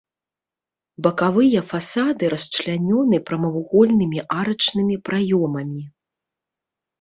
Бакавыя 1.07 1.59
фасады 1.73 2.23
расчлянёны 2.35 3.19
прамавугольнымі 3.27 4.19
арачнымі 4.39 4.95
праёмамі. 5.11 5.83